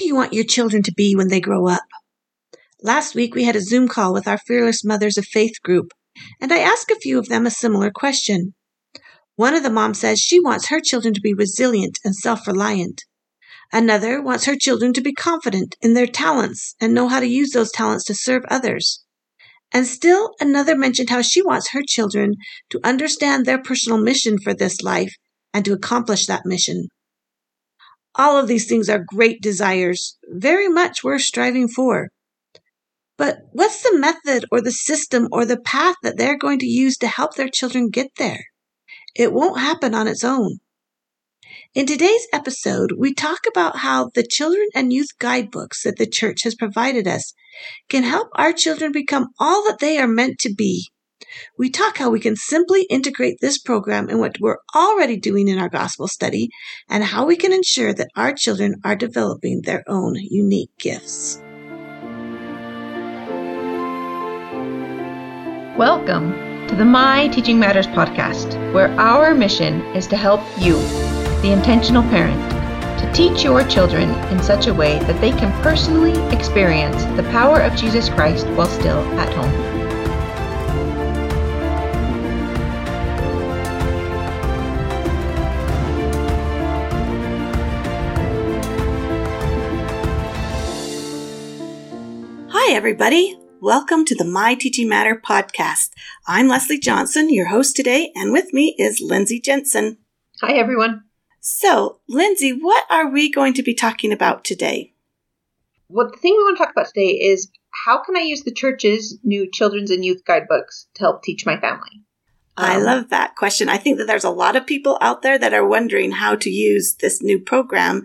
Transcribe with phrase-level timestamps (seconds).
[0.00, 1.82] do you want your children to be when they grow up?
[2.82, 5.92] Last week we had a Zoom call with our Fearless Mothers of Faith group,
[6.40, 8.54] and I asked a few of them a similar question.
[9.36, 13.04] One of the moms says she wants her children to be resilient and self reliant.
[13.74, 17.50] Another wants her children to be confident in their talents and know how to use
[17.50, 19.04] those talents to serve others.
[19.70, 22.36] And still another mentioned how she wants her children
[22.70, 25.14] to understand their personal mission for this life
[25.52, 26.88] and to accomplish that mission.
[28.14, 32.08] All of these things are great desires, very much worth striving for.
[33.16, 36.96] But what's the method or the system or the path that they're going to use
[36.98, 38.46] to help their children get there?
[39.14, 40.60] It won't happen on its own.
[41.74, 46.42] In today's episode, we talk about how the children and youth guidebooks that the church
[46.42, 47.32] has provided us
[47.88, 50.88] can help our children become all that they are meant to be.
[51.58, 55.58] We talk how we can simply integrate this program in what we're already doing in
[55.58, 56.50] our gospel study
[56.88, 61.42] and how we can ensure that our children are developing their own unique gifts.
[65.76, 66.32] Welcome
[66.68, 70.76] to the My Teaching Matters podcast, where our mission is to help you,
[71.42, 72.38] the intentional parent,
[73.00, 77.60] to teach your children in such a way that they can personally experience the power
[77.60, 79.79] of Jesus Christ while still at home.
[92.70, 93.36] Hi, everybody.
[93.60, 95.90] Welcome to the My Teaching Matter podcast.
[96.28, 99.98] I'm Leslie Johnson, your host today, and with me is Lindsay Jensen.
[100.40, 101.02] Hi, everyone.
[101.40, 104.94] So, Lindsay, what are we going to be talking about today?
[105.88, 107.50] Well, the thing we want to talk about today is
[107.86, 111.58] how can I use the church's new children's and youth guidebooks to help teach my
[111.58, 112.04] family?
[112.56, 113.68] I um, love that question.
[113.68, 116.48] I think that there's a lot of people out there that are wondering how to
[116.48, 118.04] use this new program.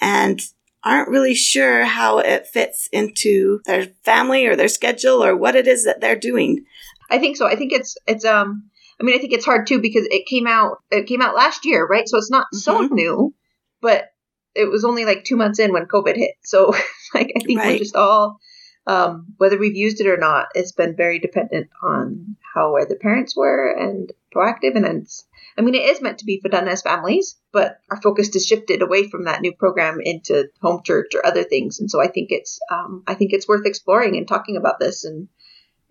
[0.00, 0.40] And
[0.86, 5.66] aren't really sure how it fits into their family or their schedule or what it
[5.66, 6.64] is that they're doing.
[7.10, 7.46] I think so.
[7.46, 8.70] I think it's it's um
[9.00, 11.66] I mean I think it's hard too because it came out it came out last
[11.66, 12.08] year, right?
[12.08, 12.58] So it's not mm-hmm.
[12.58, 13.34] so new,
[13.80, 14.10] but
[14.54, 16.34] it was only like 2 months in when COVID hit.
[16.42, 16.72] So
[17.14, 17.72] like I think right.
[17.72, 18.38] we're just all
[18.86, 22.94] um, whether we've used it or not, it's been very dependent on how where the
[22.94, 25.26] parents were and proactive and it's
[25.58, 28.46] I mean, it is meant to be for done as families, but our focus has
[28.46, 31.80] shifted away from that new program into home church or other things.
[31.80, 35.04] And so I think it's, um, I think it's worth exploring and talking about this
[35.04, 35.28] and,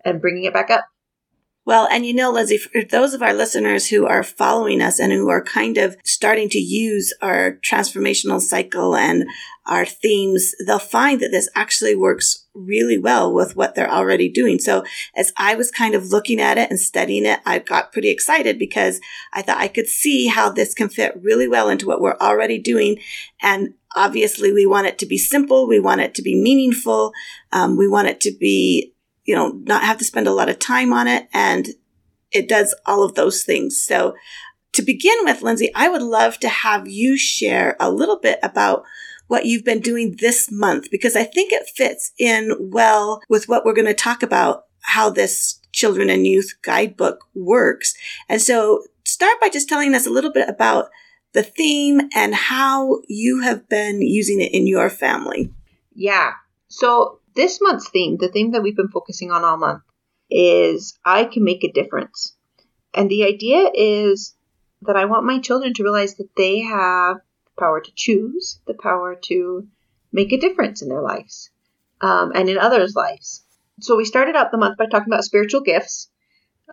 [0.04, 0.86] and bringing it back up.
[1.66, 5.12] Well, and you know, Leslie, for those of our listeners who are following us and
[5.12, 9.24] who are kind of starting to use our transformational cycle and
[9.66, 14.60] our themes, they'll find that this actually works really well with what they're already doing.
[14.60, 14.84] So
[15.16, 18.60] as I was kind of looking at it and studying it, I got pretty excited
[18.60, 19.00] because
[19.32, 22.60] I thought I could see how this can fit really well into what we're already
[22.60, 23.00] doing.
[23.42, 25.66] And obviously we want it to be simple.
[25.66, 27.12] We want it to be meaningful.
[27.50, 28.92] Um, we want it to be
[29.26, 31.28] you know, not have to spend a lot of time on it.
[31.32, 31.68] And
[32.32, 33.80] it does all of those things.
[33.80, 34.14] So
[34.72, 38.84] to begin with, Lindsay, I would love to have you share a little bit about
[39.26, 43.64] what you've been doing this month, because I think it fits in well with what
[43.64, 47.94] we're going to talk about, how this children and youth guidebook works.
[48.28, 50.90] And so start by just telling us a little bit about
[51.32, 55.52] the theme and how you have been using it in your family.
[55.94, 56.32] Yeah.
[56.68, 59.82] So this month's theme, the theme that we've been focusing on all month,
[60.30, 62.34] is I can make a difference.
[62.92, 64.34] And the idea is
[64.82, 68.74] that I want my children to realize that they have the power to choose, the
[68.74, 69.68] power to
[70.12, 71.50] make a difference in their lives
[72.00, 73.44] um, and in others' lives.
[73.80, 76.10] So we started out the month by talking about spiritual gifts.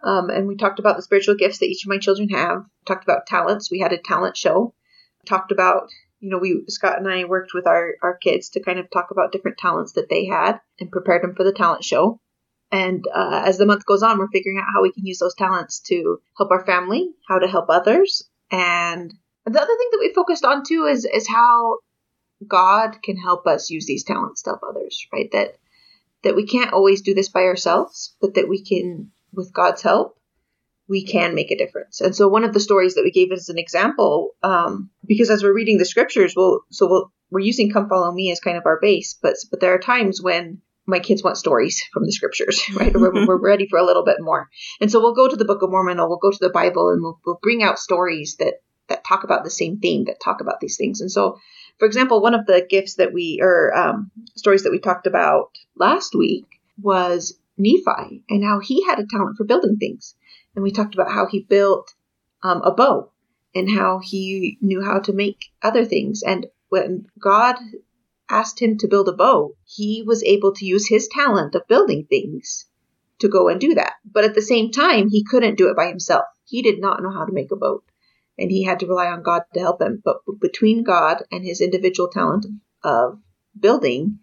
[0.01, 2.66] Um, and we talked about the spiritual gifts that each of my children have.
[2.85, 3.69] Talked about talents.
[3.69, 4.74] We had a talent show.
[5.25, 5.90] Talked about
[6.24, 9.12] you know, we Scott and I worked with our our kids to kind of talk
[9.12, 12.22] about different talents that they had and prepared them for the talent show.
[12.72, 15.36] And uh, as the month goes on, we're figuring out how we can use those
[15.36, 19.14] talents to help our family, how to help others, and
[19.46, 21.80] the other thing that we focused on too is is how
[22.48, 25.30] God can help us use these talents to help others, right?
[25.34, 25.58] That
[26.24, 30.18] that we can't always do this by ourselves, but that we can, with God's help,
[30.88, 32.01] we can make a difference.
[32.01, 35.44] And so one of the stories that we gave as an example, um, because as
[35.44, 38.65] we're reading the scriptures, we'll so we'll, we're using "Come Follow Me" as kind of
[38.65, 42.63] our base, but but there are times when my kids want stories from the scriptures,
[42.75, 42.94] right?
[42.94, 44.50] we're, we're ready for a little bit more,
[44.81, 46.89] and so we'll go to the Book of Mormon or we'll go to the Bible
[46.89, 48.56] and we'll, we'll bring out stories that
[48.89, 51.00] that talk about the same theme, that talk about these things.
[51.00, 51.39] And so,
[51.80, 55.51] for example, one of the gifts that we or um, stories that we talked about
[55.77, 56.45] last week
[56.81, 60.15] was Nephi and how he had a talent for building things
[60.56, 61.94] and we talked about how he built
[62.44, 63.12] um, a bow
[63.56, 66.24] and how he knew how to make other things.
[66.24, 67.56] And when God
[68.30, 72.06] asked him to build a boat, he was able to use his talent of building
[72.10, 72.66] things
[73.20, 73.94] to go and do that.
[74.06, 76.26] But at the same time, he couldn't do it by himself.
[76.46, 77.84] He did not know how to make a boat,
[78.38, 80.02] and he had to rely on God to help him.
[80.04, 82.46] But between God and his individual talent
[82.84, 83.20] of
[83.58, 84.20] building,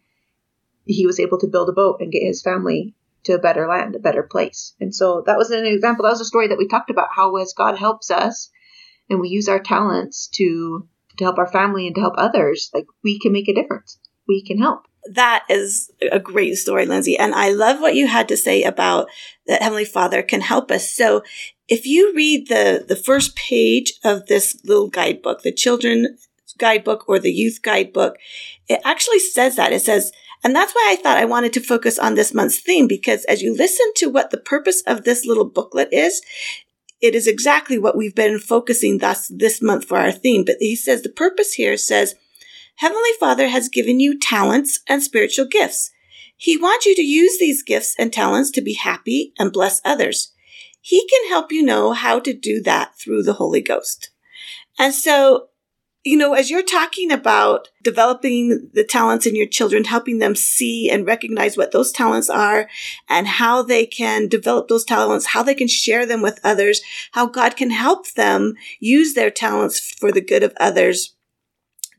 [0.84, 2.94] he was able to build a boat and get his family
[3.24, 4.74] to a better land, a better place.
[4.80, 6.04] And so that was an example.
[6.04, 8.50] That was a story that we talked about how as God helps us
[9.08, 10.88] and we use our talents to
[11.18, 13.98] to help our family and to help others, like we can make a difference.
[14.26, 14.86] We can help.
[15.12, 17.18] That is a great story, Lindsay.
[17.18, 19.08] And I love what you had to say about
[19.46, 20.90] that Heavenly Father can help us.
[20.92, 21.22] So
[21.68, 26.16] if you read the, the first page of this little guidebook, the children
[26.58, 28.16] guidebook or the youth guidebook,
[28.68, 29.72] it actually says that.
[29.72, 32.86] It says, and that's why I thought I wanted to focus on this month's theme
[32.86, 36.22] because as you listen to what the purpose of this little booklet is,
[37.00, 40.44] it is exactly what we've been focusing thus this month for our theme.
[40.44, 42.14] But he says the purpose here says,
[42.76, 45.90] Heavenly Father has given you talents and spiritual gifts.
[46.36, 50.32] He wants you to use these gifts and talents to be happy and bless others.
[50.80, 54.10] He can help you know how to do that through the Holy Ghost.
[54.78, 55.49] And so
[56.02, 60.88] you know, as you're talking about developing the talents in your children, helping them see
[60.88, 62.68] and recognize what those talents are
[63.08, 66.80] and how they can develop those talents, how they can share them with others,
[67.12, 71.14] how God can help them use their talents for the good of others.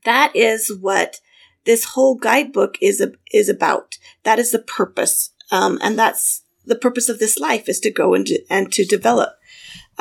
[0.04, 1.21] That is what
[1.65, 4.00] this whole guidebook is, is about.
[4.24, 5.31] That is the purpose.
[5.51, 9.33] Um, and that's the purpose of this life is to go and and to develop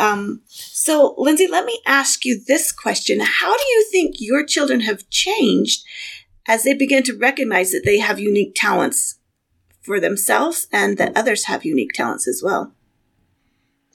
[0.00, 3.20] um, so, Lindsay, let me ask you this question.
[3.20, 5.84] How do you think your children have changed
[6.48, 9.18] as they begin to recognize that they have unique talents
[9.82, 12.72] for themselves and that others have unique talents as well?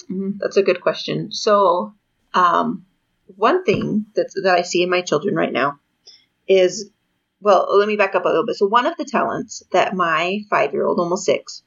[0.03, 0.37] Mm-hmm.
[0.37, 1.31] That's a good question.
[1.31, 1.95] So,
[2.35, 2.85] um,
[3.35, 5.79] one thing that, that I see in my children right now
[6.47, 6.91] is
[7.41, 8.57] well, let me back up a little bit.
[8.57, 11.63] So, one of the talents that my five year old, almost six,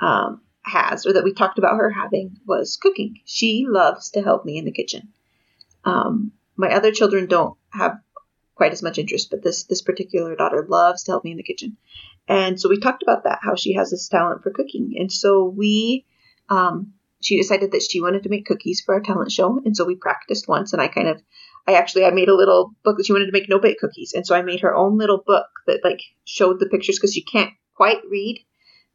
[0.00, 3.20] um, has or that we talked about her having was cooking.
[3.24, 5.08] She loves to help me in the kitchen.
[5.84, 7.98] Um, my other children don't have
[8.54, 11.42] quite as much interest, but this this particular daughter loves to help me in the
[11.42, 11.76] kitchen.
[12.28, 14.94] And so we talked about that, how she has this talent for cooking.
[14.98, 16.04] And so we,
[16.48, 19.60] um, she decided that she wanted to make cookies for our talent show.
[19.64, 21.20] And so we practiced once, and I kind of,
[21.66, 24.12] I actually, I made a little book that she wanted to make no bake cookies.
[24.14, 27.22] And so I made her own little book that like showed the pictures because she
[27.22, 28.44] can't quite read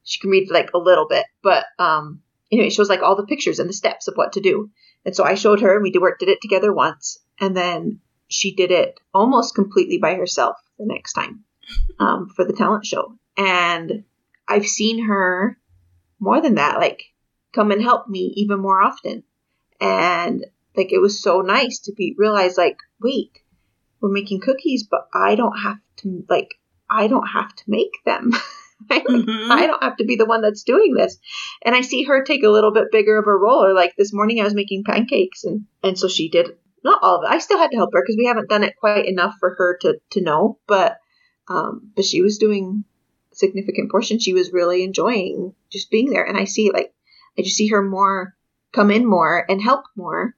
[0.06, 2.22] she can read like a little bit, but um,
[2.52, 4.70] anyway, it shows like all the pictures and the steps of what to do.
[5.04, 8.00] And so I showed her, and we did work, did it together once, and then
[8.28, 11.44] she did it almost completely by herself the next time
[12.00, 13.18] um, for the talent show.
[13.38, 14.04] And
[14.48, 15.60] I've seen her
[16.20, 17.04] more than that, like
[17.54, 19.24] come and help me even more often.
[19.82, 23.40] And like it was so nice to be realize like, wait,
[24.02, 26.56] we're making cookies, but I don't have to like
[26.90, 28.32] I don't have to make them.
[28.84, 29.52] mm-hmm.
[29.52, 31.18] I don't have to be the one that's doing this.
[31.64, 33.64] And I see her take a little bit bigger of a role.
[33.64, 36.52] Or like this morning, I was making pancakes, and and so she did
[36.84, 37.34] not all of it.
[37.34, 39.78] I still had to help her because we haven't done it quite enough for her
[39.82, 40.60] to to know.
[40.68, 40.98] But
[41.48, 42.84] um, but she was doing
[43.32, 44.20] a significant portion.
[44.20, 46.94] She was really enjoying just being there, and I see like
[47.38, 48.36] I just see her more
[48.74, 50.36] come in more and help more.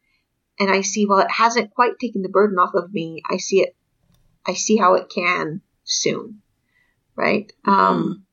[0.60, 3.62] And I see while it hasn't quite taken the burden off of me, I see
[3.62, 3.76] it.
[4.46, 6.42] I see how it can soon,
[7.16, 7.52] right?
[7.66, 7.72] Mm-hmm.
[7.72, 8.27] Um,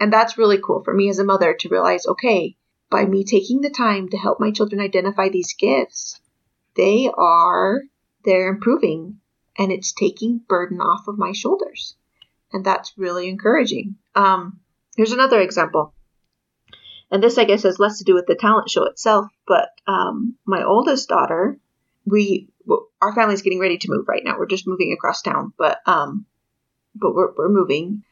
[0.00, 2.56] and that's really cool for me as a mother to realize okay,
[2.90, 6.18] by me taking the time to help my children identify these gifts,
[6.74, 7.82] they are,
[8.24, 9.20] they're improving
[9.58, 11.94] and it's taking burden off of my shoulders.
[12.52, 13.96] And that's really encouraging.
[14.14, 14.58] Um,
[14.96, 15.94] here's another example.
[17.10, 20.36] And this, I guess, has less to do with the talent show itself, but um,
[20.46, 21.58] my oldest daughter,
[22.06, 22.48] we,
[23.02, 24.38] our family's getting ready to move right now.
[24.38, 26.26] We're just moving across town, but um,
[26.94, 28.04] but we're, we're moving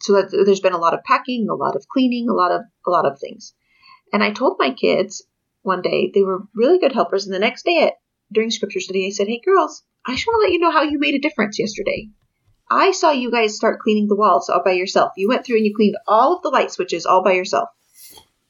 [0.00, 2.62] so that there's been a lot of packing, a lot of cleaning, a lot of
[2.86, 3.54] a lot of things.
[4.12, 5.24] And I told my kids
[5.62, 7.94] one day they were really good helpers, and the next day at
[8.32, 10.82] during scripture study, I said, "Hey girls, I just want to let you know how
[10.82, 12.10] you made a difference yesterday.
[12.70, 15.12] I saw you guys start cleaning the walls all by yourself.
[15.16, 17.68] You went through and you cleaned all of the light switches all by yourself,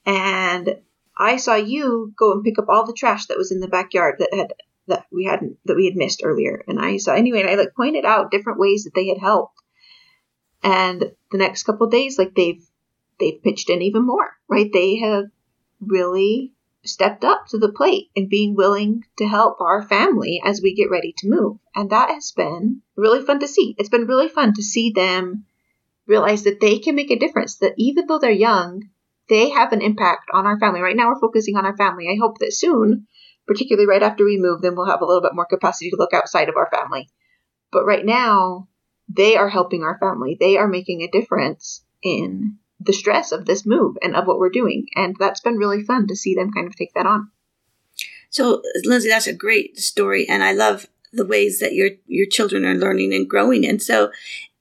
[0.05, 0.76] and
[1.17, 4.17] I saw you go and pick up all the trash that was in the backyard
[4.19, 4.52] that had
[4.87, 6.62] that we hadn't that we had missed earlier.
[6.69, 9.59] And I saw anyway, and I like pointed out different ways that they had helped
[10.62, 12.64] and the next couple days, like they've
[13.18, 14.70] they've pitched in even more, right?
[14.73, 15.25] They have
[15.80, 16.52] really
[16.85, 20.90] stepped up to the plate and being willing to help our family as we get
[20.90, 21.58] ready to move.
[21.75, 23.75] And that has been really fun to see.
[23.78, 25.44] It's been really fun to see them
[26.06, 28.88] realize that they can make a difference, that even though they're young,
[29.28, 30.80] they have an impact on our family.
[30.80, 32.08] Right now, we're focusing on our family.
[32.08, 33.06] I hope that soon,
[33.47, 36.14] particularly right after we move, then we'll have a little bit more capacity to look
[36.14, 37.11] outside of our family.
[37.70, 38.68] But right now,
[39.08, 40.36] they are helping our family.
[40.38, 44.50] They are making a difference in the stress of this move and of what we're
[44.50, 44.86] doing.
[44.94, 47.30] And that's been really fun to see them kind of take that on.
[48.30, 50.28] So, Lindsay, that's a great story.
[50.28, 53.66] And I love the ways that your, your children are learning and growing.
[53.66, 54.10] And so,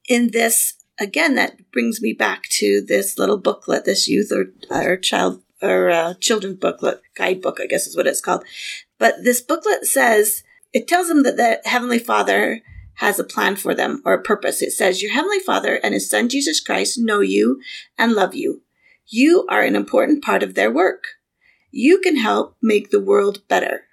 [0.07, 4.95] in this, again, that brings me back to this little booklet, this youth or, or
[4.97, 8.45] child or uh, children's booklet, guidebook, I guess is what it's called.
[8.97, 12.61] But this booklet says, it tells them that the Heavenly Father
[12.97, 14.61] has a plan for them or a purpose.
[14.61, 17.59] It says, Your Heavenly Father and His Son Jesus Christ know you
[17.97, 18.63] and love you.
[19.07, 21.05] You are an important part of their work.
[21.71, 23.85] You can help make the world better.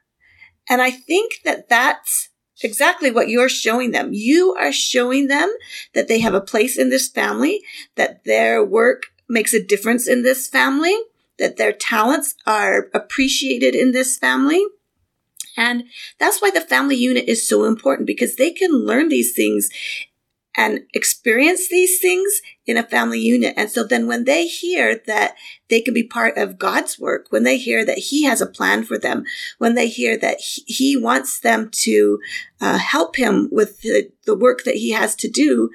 [0.69, 2.31] And I think that that's
[2.63, 4.11] exactly what you're showing them.
[4.13, 5.53] You are showing them
[5.95, 7.63] that they have a place in this family,
[7.97, 10.97] that their work makes a difference in this family,
[11.39, 14.65] that their talents are appreciated in this family,
[15.57, 15.85] and
[16.19, 19.69] that's why the family unit is so important because they can learn these things
[20.57, 23.55] and experience these things in a family unit.
[23.57, 25.35] And so then when they hear that
[25.69, 28.85] they can be part of God's work, when they hear that He has a plan
[28.85, 29.25] for them,
[29.59, 32.21] when they hear that He, wants them to
[32.61, 35.71] uh, help Him with the, the work that He has to do,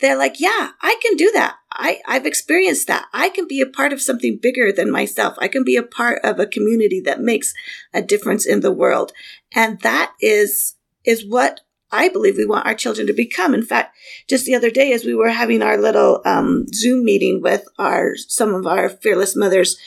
[0.00, 1.56] they're like, yeah, I can do that.
[1.72, 3.06] I, I've experienced that.
[3.12, 5.34] I can be a part of something bigger than myself.
[5.38, 7.54] I can be a part of a community that makes
[7.94, 9.12] a difference in the world.
[9.54, 10.74] And that is,
[11.04, 11.60] is what
[11.90, 13.54] I believe we want our children to become.
[13.54, 13.96] In fact,
[14.28, 18.16] just the other day, as we were having our little um, Zoom meeting with our
[18.16, 19.78] some of our fearless mothers,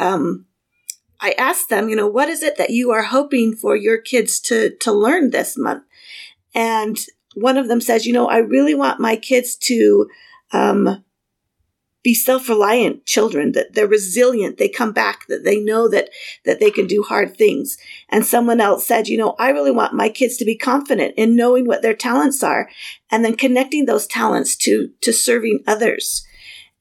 [0.00, 0.46] um,
[1.20, 4.40] I asked them, you know, what is it that you are hoping for your kids
[4.40, 5.84] to to learn this month?
[6.54, 6.98] And
[7.34, 10.08] one of them says, you know, I really want my kids to
[10.52, 11.04] um,
[12.02, 16.10] be self-reliant children, that they're resilient, they come back, that they know that,
[16.44, 17.78] that they can do hard things.
[18.10, 21.34] And someone else said, you know, I really want my kids to be confident in
[21.34, 22.68] knowing what their talents are
[23.10, 26.26] and then connecting those talents to, to serving others.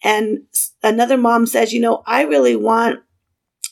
[0.04, 0.42] And
[0.84, 3.00] another mom says, you know, I really want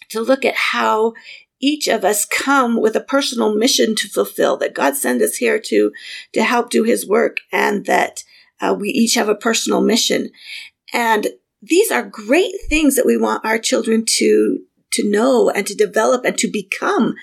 [0.09, 1.13] to look at how
[1.61, 5.59] each of us come with a personal mission to fulfill, that God sent us here
[5.59, 5.91] to,
[6.33, 8.23] to help do his work and that
[8.59, 10.31] uh, we each have a personal mission.
[10.93, 11.27] And
[11.61, 14.59] these are great things that we want our children to,
[14.91, 17.15] to know and to develop and to become.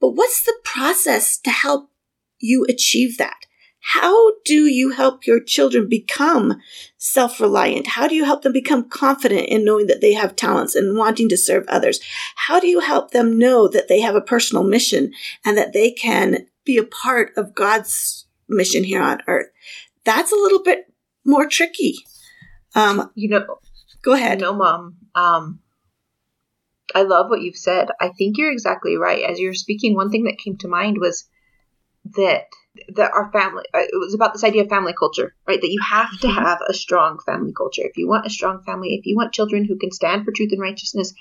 [0.00, 1.90] But what's the process to help
[2.38, 3.46] you achieve that?
[3.92, 6.60] How do you help your children become
[6.98, 7.86] self reliant?
[7.86, 11.30] How do you help them become confident in knowing that they have talents and wanting
[11.30, 11.98] to serve others?
[12.36, 15.90] How do you help them know that they have a personal mission and that they
[15.90, 19.46] can be a part of God's mission here on earth?
[20.04, 20.92] That's a little bit
[21.24, 21.94] more tricky.
[22.74, 23.56] Um, you know,
[24.02, 24.42] go ahead.
[24.42, 24.98] No, mom.
[25.14, 25.60] Um,
[26.94, 27.88] I love what you've said.
[27.98, 29.24] I think you're exactly right.
[29.24, 31.26] As you're speaking, one thing that came to mind was
[32.16, 32.48] that
[32.94, 35.60] that our family uh, it was about this idea of family culture right?
[35.60, 36.38] That you have to mm-hmm.
[36.38, 37.82] have a strong family culture.
[37.84, 40.52] If you want a strong family if you want children who can stand for truth
[40.52, 41.14] and righteousness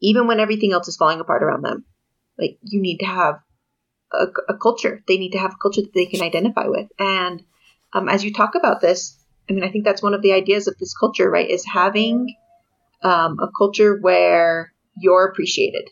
[0.00, 1.84] even when everything else is falling apart around them
[2.38, 3.36] like you need to have
[4.12, 5.02] a, a culture.
[5.08, 6.88] They need to have a culture that they can identify with.
[6.98, 7.42] And
[7.94, 9.16] um, as you talk about this
[9.48, 12.34] i mean i think that's one of the ideas of this culture right is having
[13.02, 15.88] um, a culture where you're appreciated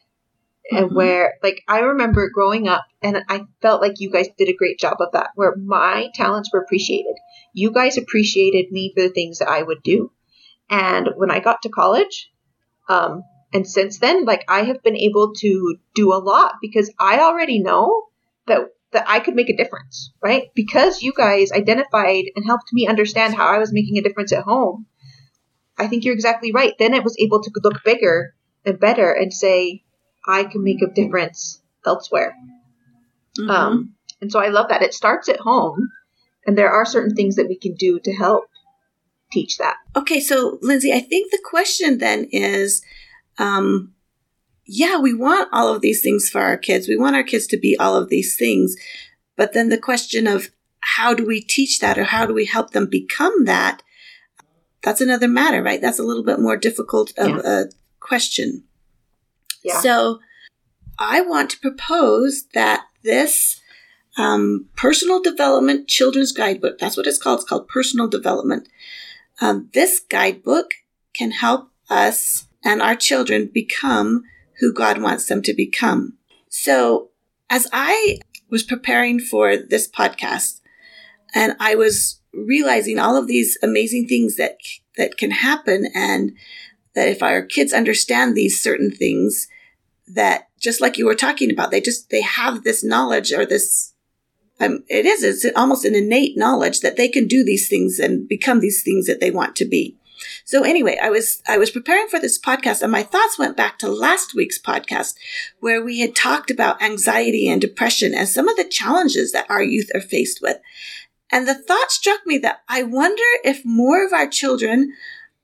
[0.73, 0.97] and mm-hmm.
[0.97, 4.79] where like I remember growing up and I felt like you guys did a great
[4.79, 7.14] job of that where my talents were appreciated.
[7.52, 10.12] You guys appreciated me for the things that I would do.
[10.71, 12.31] And when I got to college,
[12.88, 17.21] um, and since then, like I have been able to do a lot because I
[17.21, 18.07] already know
[18.47, 18.61] that
[18.93, 20.49] that I could make a difference, right?
[20.55, 24.45] Because you guys identified and helped me understand how I was making a difference at
[24.45, 24.87] home.
[25.79, 26.75] I think you're exactly right.
[26.79, 29.83] Then it was able to look bigger and better and say,
[30.26, 32.37] I can make a difference elsewhere.
[33.38, 33.50] Mm-hmm.
[33.50, 34.83] Um, and so I love that.
[34.83, 35.91] It starts at home,
[36.47, 38.45] and there are certain things that we can do to help
[39.33, 39.76] teach that.
[39.97, 42.83] Okay, so Lindsay, I think the question then is
[43.38, 43.95] um,
[44.64, 46.88] yeah, we want all of these things for our kids.
[46.88, 48.76] We want our kids to be all of these things.
[49.37, 50.50] But then the question of
[50.81, 53.83] how do we teach that or how do we help them become that?
[54.83, 55.81] That's another matter, right?
[55.81, 57.41] That's a little bit more difficult of yeah.
[57.45, 57.64] a
[58.00, 58.64] question.
[59.64, 59.81] Yeah.
[59.81, 60.21] So
[60.99, 63.61] I want to propose that this
[64.16, 67.40] um, personal development children's guidebook, that's what it's called.
[67.40, 68.69] It's called personal development.
[69.40, 70.73] Um, this guidebook
[71.14, 74.23] can help us and our children become
[74.61, 76.14] who God wants them to become.
[76.49, 77.11] So
[77.50, 78.19] as I
[78.50, 80.61] was preparing for this podcast
[81.35, 84.59] and I was realizing all of these amazing things that,
[84.97, 86.33] that can happen and
[86.94, 89.49] that if our kids understand these certain things,
[90.06, 93.92] that just like you were talking about, they just, they have this knowledge or this
[94.61, 98.28] um, it is, it's almost an innate knowledge that they can do these things and
[98.28, 99.96] become these things that they want to be.
[100.44, 103.78] So anyway, I was I was preparing for this podcast and my thoughts went back
[103.78, 105.14] to last week's podcast
[105.58, 109.64] where we had talked about anxiety and depression and some of the challenges that our
[109.64, 110.58] youth are faced with.
[111.32, 114.92] And the thought struck me that I wonder if more of our children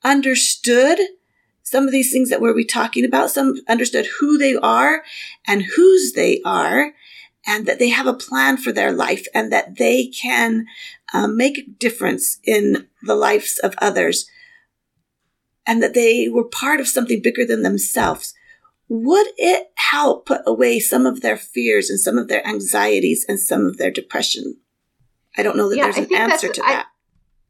[0.03, 0.99] understood
[1.69, 5.03] some of these things that we're talking about, some understood who they are
[5.45, 6.93] and whose they are,
[7.45, 10.65] and that they have a plan for their life and that they can
[11.13, 14.29] um, make a difference in the lives of others
[15.65, 18.33] and that they were part of something bigger than themselves.
[18.87, 23.39] Would it help put away some of their fears and some of their anxieties and
[23.39, 24.57] some of their depression?
[25.37, 26.87] I don't know that yeah, there's an answer to that.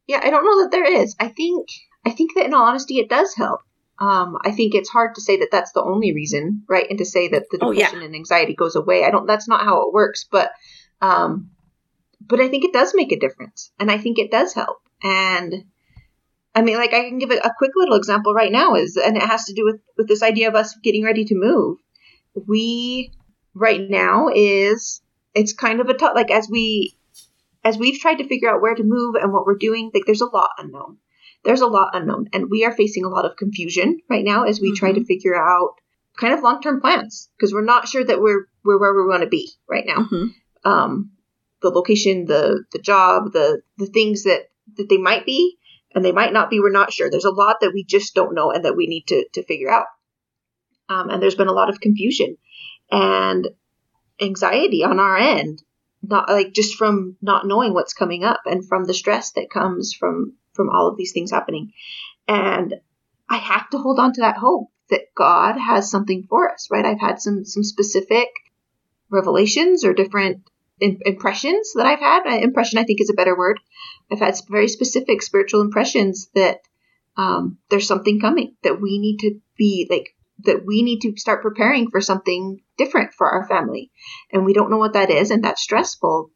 [0.07, 1.15] Yeah, I don't know that there is.
[1.19, 1.69] I think
[2.05, 3.61] I think that in all honesty, it does help.
[3.99, 6.87] Um, I think it's hard to say that that's the only reason, right?
[6.89, 8.05] And to say that the depression oh, yeah.
[8.05, 9.03] and anxiety goes away.
[9.03, 9.27] I don't.
[9.27, 10.25] That's not how it works.
[10.31, 10.51] But,
[11.01, 11.51] um,
[12.21, 14.77] but I think it does make a difference, and I think it does help.
[15.03, 15.65] And
[16.55, 19.17] I mean, like I can give a, a quick little example right now is, and
[19.17, 21.77] it has to do with with this idea of us getting ready to move.
[22.47, 23.11] We
[23.53, 25.01] right now is
[25.33, 26.95] it's kind of a tough like as we
[27.63, 29.91] as we've tried to figure out where to move and what we're doing.
[29.93, 30.97] Like there's a lot unknown.
[31.43, 34.59] There's a lot unknown, and we are facing a lot of confusion right now as
[34.59, 34.75] we mm-hmm.
[34.75, 35.05] try to mm-hmm.
[35.05, 35.75] figure out
[36.17, 39.23] kind of long term plans because we're not sure that we're we're where we want
[39.23, 39.99] to be right now.
[39.99, 40.69] Mm-hmm.
[40.69, 41.11] Um,
[41.61, 45.57] the location, the the job, the the things that that they might be
[45.93, 46.59] and they might not be.
[46.59, 47.09] We're not sure.
[47.09, 49.71] There's a lot that we just don't know and that we need to to figure
[49.71, 49.85] out.
[50.89, 52.37] Um, and there's been a lot of confusion
[52.91, 53.47] and
[54.19, 55.61] anxiety on our end,
[56.01, 59.93] not like just from not knowing what's coming up and from the stress that comes
[59.93, 61.71] from from all of these things happening.
[62.27, 62.75] And
[63.29, 66.83] I have to hold on to that hope that God has something for us, right?
[66.83, 68.27] I've had some some specific
[69.09, 70.41] revelations or different
[70.81, 72.43] impressions that I've had.
[72.43, 73.61] Impression, I think, is a better word.
[74.11, 76.59] I've had very specific spiritual impressions that
[77.15, 80.09] um, there's something coming that we need to be like
[80.43, 83.91] that we need to start preparing for something different for our family,
[84.33, 86.31] and we don't know what that is, and that's stressful.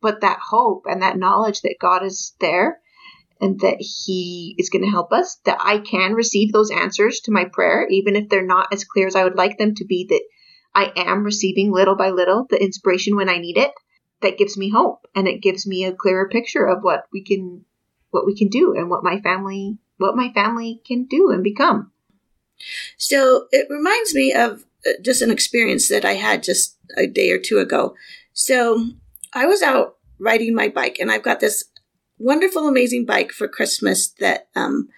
[0.00, 2.80] But that hope and that knowledge that God is there
[3.40, 7.32] and that He is going to help us, that I can receive those answers to
[7.32, 10.06] my prayer, even if they're not as clear as I would like them to be,
[10.08, 10.22] that
[10.74, 13.72] I am receiving little by little the inspiration when I need it.
[14.22, 17.64] That gives me hope and it gives me a clearer picture of what we can
[18.10, 21.92] what we can do and what my family what my family can do and become.
[22.96, 27.30] So it reminds me of uh, just an experience that I had just a day
[27.30, 27.94] or two ago.
[28.32, 28.86] So
[29.32, 31.64] I was out riding my bike and I've got this
[32.18, 34.88] wonderful, amazing bike for Christmas that um,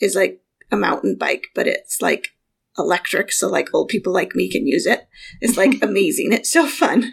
[0.00, 2.28] is like a mountain bike, but it's like
[2.76, 5.08] electric, so like old people like me can use it.
[5.40, 6.32] It's like amazing.
[6.32, 7.12] It's so fun.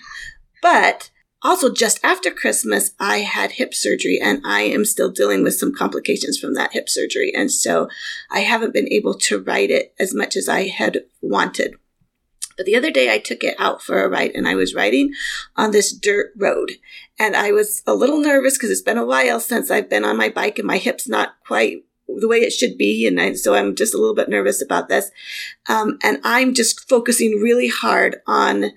[0.61, 5.53] But also, just after Christmas, I had hip surgery and I am still dealing with
[5.53, 7.31] some complications from that hip surgery.
[7.35, 7.87] And so
[8.31, 11.75] I haven't been able to ride it as much as I had wanted.
[12.57, 15.13] But the other day I took it out for a ride and I was riding
[15.55, 16.73] on this dirt road
[17.19, 20.17] and I was a little nervous because it's been a while since I've been on
[20.17, 23.07] my bike and my hip's not quite the way it should be.
[23.07, 25.11] And I, so I'm just a little bit nervous about this.
[25.67, 28.71] Um, and I'm just focusing really hard on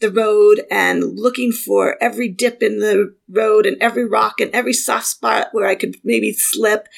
[0.00, 4.72] the road and looking for every dip in the road and every rock and every
[4.72, 6.88] soft spot where I could maybe slip.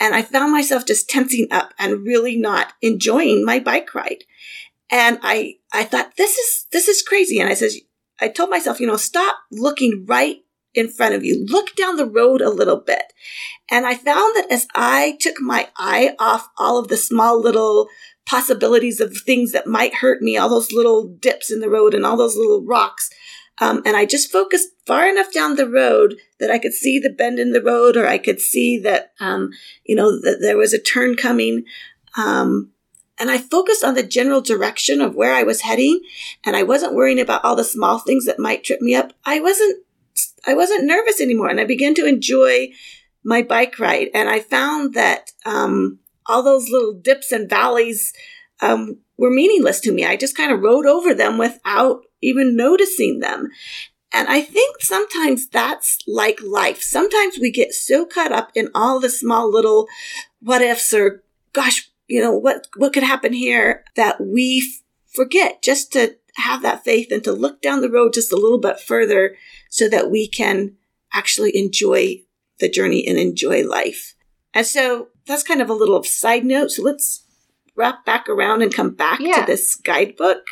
[0.00, 4.24] And I found myself just tensing up and really not enjoying my bike ride.
[4.90, 7.38] And I, I thought, this is, this is crazy.
[7.38, 7.78] And I says,
[8.20, 10.38] I told myself, you know, stop looking right
[10.74, 11.44] in front of you.
[11.48, 13.12] Look down the road a little bit.
[13.70, 17.88] And I found that as I took my eye off all of the small little
[18.26, 22.04] possibilities of things that might hurt me, all those little dips in the road and
[22.04, 23.10] all those little rocks,
[23.60, 27.10] um, and I just focused far enough down the road that I could see the
[27.10, 29.50] bend in the road, or I could see that, um,
[29.84, 31.64] you know, that there was a turn coming.
[32.16, 32.70] Um,
[33.18, 36.00] and I focused on the general direction of where I was heading,
[36.44, 39.12] and I wasn't worrying about all the small things that might trip me up.
[39.24, 39.84] I wasn't
[40.46, 42.70] I wasn't nervous anymore and I began to enjoy
[43.24, 44.08] my bike ride.
[44.14, 48.12] And I found that um, all those little dips and valleys
[48.60, 50.04] um, were meaningless to me.
[50.04, 53.48] I just kind of rode over them without even noticing them.
[54.12, 56.82] And I think sometimes that's like life.
[56.82, 59.86] Sometimes we get so caught up in all the small little
[60.40, 64.82] what ifs or gosh, you know, what, what could happen here that we f-
[65.14, 68.58] forget just to have that faith and to look down the road just a little
[68.58, 69.36] bit further
[69.70, 70.74] so that we can
[71.12, 72.20] actually enjoy
[72.60, 74.14] the journey and enjoy life.
[74.54, 76.70] And so that's kind of a little side note.
[76.70, 77.24] So let's
[77.76, 79.40] wrap back around and come back yeah.
[79.40, 80.42] to this guidebook.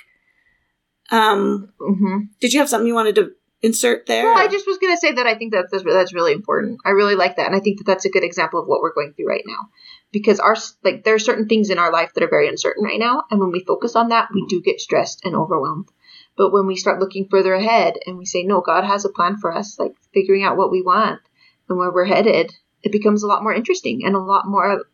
[1.10, 2.18] Um, mm-hmm.
[2.40, 4.24] Did you have something you wanted to insert there?
[4.24, 6.78] Well, I just was going to say that I think that that's, that's really important.
[6.84, 8.94] I really like that, and I think that that's a good example of what we're
[8.94, 9.68] going through right now,
[10.16, 12.98] because our like there are certain things in our life that are very uncertain right
[12.98, 15.90] now, and when we focus on that, we do get stressed and overwhelmed.
[16.38, 19.36] But when we start looking further ahead and we say, no, God has a plan
[19.36, 21.20] for us, like figuring out what we want
[21.68, 22.50] and where we're headed,
[22.82, 24.84] it becomes a lot more interesting and a lot more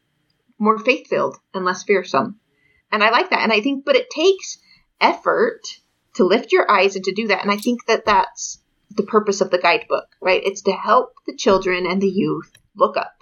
[0.59, 2.41] more faith filled and less fearsome.
[2.91, 3.43] And I like that.
[3.43, 4.59] And I think, but it takes
[5.01, 5.61] effort
[6.17, 7.43] to lift your eyes and to do that.
[7.43, 8.59] And I think that that's
[8.91, 10.43] the purpose of the guidebook, right?
[10.45, 13.22] It's to help the children and the youth look up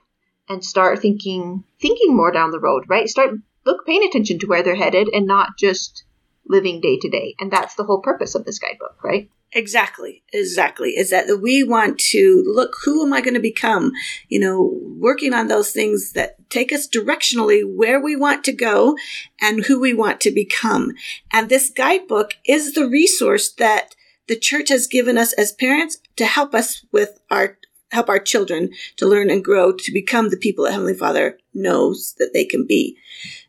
[0.51, 3.09] and start thinking, thinking more down the road, right?
[3.09, 3.31] Start
[3.65, 6.05] look, paying attention to where they're headed and not just
[6.47, 7.35] living day to day.
[7.39, 9.31] And that's the whole purpose of this guidebook, right?
[9.53, 10.91] Exactly, exactly.
[10.91, 13.93] Is that we want to look, who am I going to become?
[14.29, 18.97] You know, working on those things that take us directionally where we want to go
[19.41, 20.93] and who we want to become.
[21.33, 23.95] And this guidebook is the resource that
[24.29, 27.59] the church has given us as parents to help us with our
[27.91, 32.15] help our children to learn and grow to become the people that Heavenly Father knows
[32.19, 32.97] that they can be.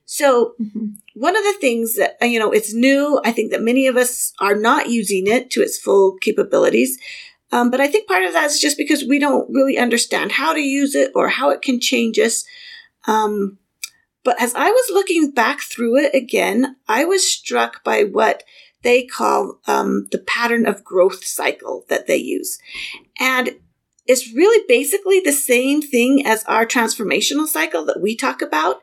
[0.05, 0.87] So mm-hmm.
[1.15, 3.21] one of the things that, you know, it's new.
[3.23, 6.97] I think that many of us are not using it to its full capabilities.
[7.51, 10.53] Um, but I think part of that is just because we don't really understand how
[10.53, 12.43] to use it or how it can change us.
[13.07, 13.57] Um,
[14.23, 18.43] but as I was looking back through it again, I was struck by what
[18.83, 22.59] they call um, the pattern of growth cycle that they use.
[23.19, 23.51] And
[24.11, 28.81] it's really basically the same thing as our transformational cycle that we talk about.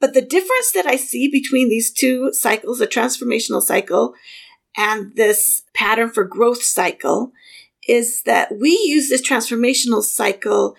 [0.00, 4.14] But the difference that I see between these two cycles, the transformational cycle
[4.76, 7.30] and this pattern for growth cycle,
[7.86, 10.74] is that we use this transformational cycle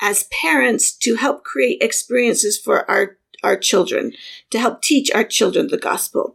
[0.00, 4.12] as parents to help create experiences for our, our children,
[4.48, 6.34] to help teach our children the gospel.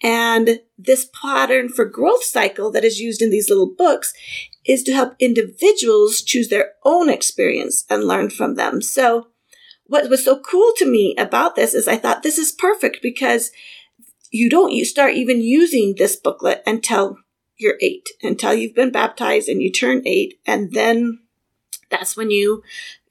[0.00, 4.14] And this pattern for growth cycle that is used in these little books
[4.64, 8.82] is to help individuals choose their own experience and learn from them.
[8.82, 9.28] So
[9.84, 13.50] what was so cool to me about this is I thought this is perfect because
[14.30, 17.18] you don't you start even using this booklet until
[17.56, 21.20] you're eight, until you've been baptized and you turn eight, and then
[21.90, 22.62] that's when you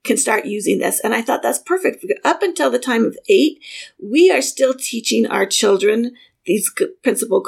[0.04, 1.00] can start using this.
[1.02, 2.06] And I thought that's perfect.
[2.24, 3.62] Up until the time of eight,
[4.02, 6.14] we are still teaching our children
[6.46, 6.72] these
[7.04, 7.44] principle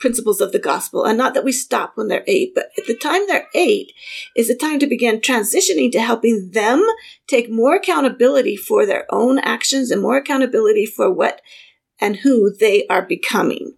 [0.00, 1.04] principles of the gospel.
[1.04, 3.92] And not that we stop when they're eight, but at the time they're eight
[4.34, 6.84] is the time to begin transitioning to helping them
[7.28, 11.40] take more accountability for their own actions and more accountability for what
[12.00, 13.74] and who they are becoming.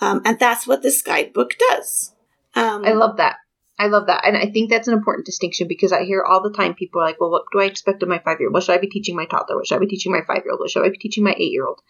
[0.00, 2.12] Um, and that's what this guidebook does.
[2.54, 3.36] Um, I love that.
[3.76, 4.24] I love that.
[4.24, 7.06] And I think that's an important distinction because I hear all the time people are
[7.06, 8.54] like, well, what do I expect of my five year old?
[8.54, 9.56] What should I be teaching my toddler?
[9.56, 10.60] What should I be teaching my five year old?
[10.60, 11.80] What should I be teaching my eight year old?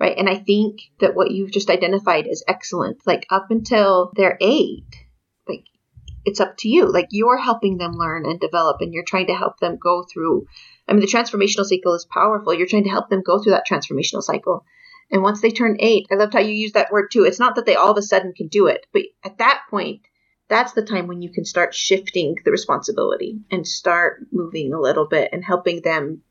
[0.00, 0.16] Right.
[0.16, 3.06] And I think that what you've just identified is excellent.
[3.06, 4.86] Like up until they're eight,
[5.46, 5.64] like
[6.24, 6.90] it's up to you.
[6.90, 10.46] Like you're helping them learn and develop and you're trying to help them go through.
[10.88, 12.54] I mean, the transformational cycle is powerful.
[12.54, 14.64] You're trying to help them go through that transformational cycle.
[15.10, 17.24] And once they turn eight, I loved how you use that word too.
[17.24, 20.00] It's not that they all of a sudden can do it, but at that point,
[20.48, 25.06] that's the time when you can start shifting the responsibility and start moving a little
[25.06, 26.22] bit and helping them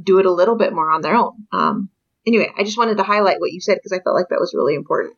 [0.00, 1.46] do it a little bit more on their own.
[1.52, 1.88] Um,
[2.26, 4.54] anyway, I just wanted to highlight what you said because I felt like that was
[4.54, 5.16] really important.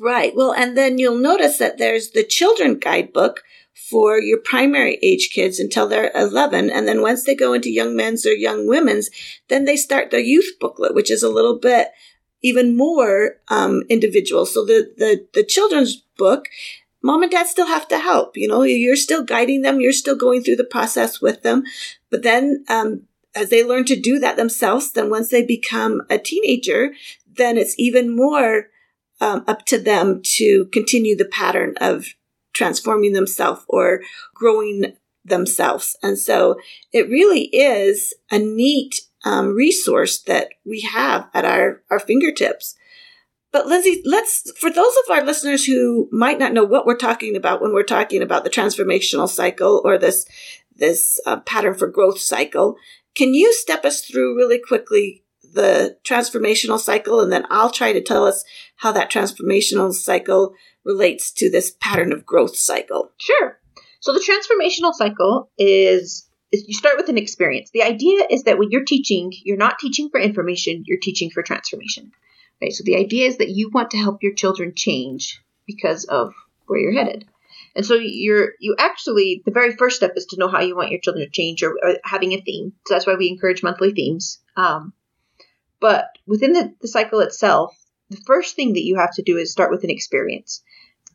[0.00, 0.34] Right.
[0.34, 3.42] Well, and then you'll notice that there's the children guidebook
[3.74, 6.70] for your primary age kids until they're 11.
[6.70, 9.10] And then once they go into young men's or young women's,
[9.48, 11.88] then they start their youth booklet, which is a little bit
[12.42, 14.44] even more um, individual.
[14.46, 16.46] So the, the, the children's book
[17.02, 18.36] mom and dad still have to help.
[18.36, 21.64] You know, you're still guiding them, you're still going through the process with them.
[22.10, 23.02] But then, um,
[23.34, 26.92] as they learn to do that themselves, then once they become a teenager,
[27.26, 28.66] then it's even more
[29.20, 32.08] um, up to them to continue the pattern of
[32.52, 34.02] transforming themselves or
[34.34, 35.96] growing themselves.
[36.02, 36.60] And so
[36.92, 42.74] it really is a neat um, resource that we have at our, our fingertips.
[43.52, 47.36] But Lindsay, let's, for those of our listeners who might not know what we're talking
[47.36, 50.26] about when we're talking about the transformational cycle or this,
[50.74, 52.76] this uh, pattern for growth cycle,
[53.14, 57.20] can you step us through really quickly the transformational cycle?
[57.20, 58.42] And then I'll try to tell us
[58.76, 63.12] how that transformational cycle relates to this pattern of growth cycle.
[63.18, 63.60] Sure.
[64.00, 67.70] So the transformational cycle is you start with an experience.
[67.70, 71.42] The idea is that when you're teaching, you're not teaching for information, you're teaching for
[71.42, 72.12] transformation.
[72.70, 76.34] So the idea is that you want to help your children change because of
[76.66, 77.26] where you're headed.
[77.74, 80.90] And so you're you actually the very first step is to know how you want
[80.90, 82.74] your children to change or, or having a theme.
[82.86, 84.38] So that's why we encourage monthly themes.
[84.56, 84.92] Um,
[85.80, 87.76] but within the, the cycle itself,
[88.10, 90.62] the first thing that you have to do is start with an experience.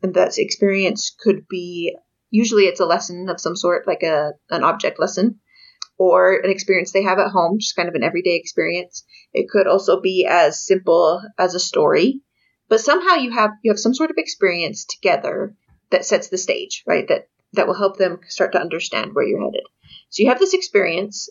[0.02, 1.96] And that experience could be
[2.30, 5.40] Usually it's a lesson of some sort, like a an object lesson
[5.98, 9.04] or an experience they have at home, just kind of an everyday experience.
[9.34, 12.22] It could also be as simple as a story,
[12.70, 15.56] but somehow you have you have some sort of experience together
[15.90, 17.08] that sets the stage, right?
[17.08, 19.64] That that will help them start to understand where you're headed.
[20.10, 21.30] So you have this experience.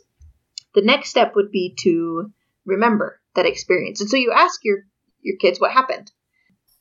[0.74, 2.32] The next step would be to
[2.64, 4.00] remember that experience.
[4.00, 4.78] And so you ask your
[5.20, 6.10] your kids what happened.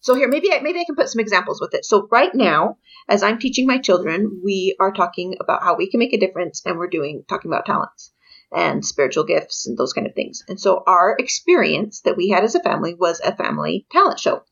[0.06, 1.84] So here, maybe I, maybe I can put some examples with it.
[1.84, 2.78] So right now,
[3.10, 6.62] as I'm teaching my children, we are talking about how we can make a difference,
[6.64, 8.12] and we're doing talking about talents
[8.56, 10.44] and spiritual gifts and those kind of things.
[10.48, 14.44] And so our experience that we had as a family was a family talent show,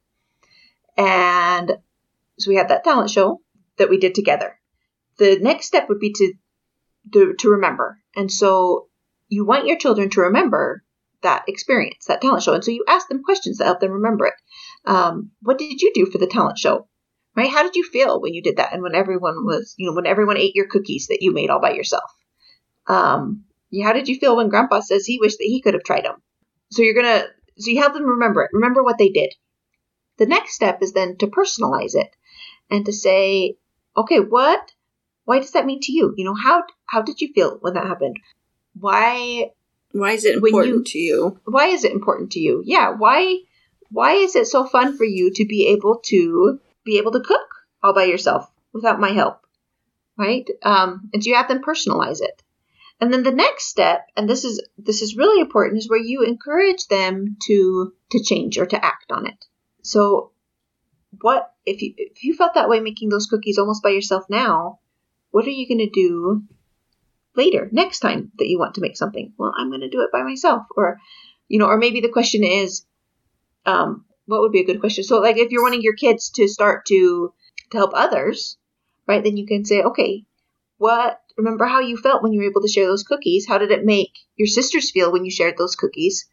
[0.97, 1.73] and
[2.39, 3.39] so we had that talent show
[3.77, 4.59] that we did together.
[5.19, 6.33] The next step would be to
[7.11, 8.87] to, to remember, and so
[9.27, 10.83] you want your children to remember
[11.23, 12.53] that experience, that talent show.
[12.53, 14.33] And so you ask them questions that help them remember it.
[14.85, 16.87] Um, what did you do for the talent show?
[17.35, 17.49] Right?
[17.49, 18.73] How did you feel when you did that?
[18.73, 21.59] And when everyone was, you know, when everyone ate your cookies that you made all
[21.59, 22.09] by yourself?
[22.87, 23.45] Um,
[23.83, 26.21] how did you feel when grandpa says he wished that he could have tried them?
[26.71, 28.51] So you're going to, so you help them remember it.
[28.53, 29.33] Remember what they did.
[30.17, 32.09] The next step is then to personalize it
[32.69, 33.55] and to say,
[33.97, 34.71] okay, what,
[35.25, 36.13] why does that mean to you?
[36.15, 38.17] You know, how, how did you feel when that happened?
[38.79, 39.51] Why
[39.93, 41.39] why is it important you, to you?
[41.45, 42.63] Why is it important to you?
[42.65, 43.39] Yeah, why
[43.89, 47.47] why is it so fun for you to be able to be able to cook
[47.81, 49.41] all by yourself without my help?
[50.17, 50.49] Right?
[50.63, 52.41] Um, and so you have them personalize it.
[52.99, 56.23] And then the next step, and this is this is really important, is where you
[56.23, 59.45] encourage them to to change or to act on it.
[59.83, 60.31] So
[61.21, 64.79] what if you if you felt that way making those cookies almost by yourself now,
[65.29, 66.43] what are you going to do
[67.35, 69.33] later, next time that you want to make something.
[69.37, 70.63] Well, I'm going to do it by myself.
[70.75, 70.99] Or,
[71.47, 72.85] you know, or maybe the question is,
[73.65, 75.03] um, what would be a good question?
[75.03, 77.33] So, like, if you're wanting your kids to start to
[77.71, 78.57] to help others,
[79.07, 79.23] right?
[79.23, 80.25] Then you can say, okay,
[80.77, 81.19] what?
[81.37, 83.47] Remember how you felt when you were able to share those cookies?
[83.47, 86.25] How did it make your sisters feel when you shared those cookies?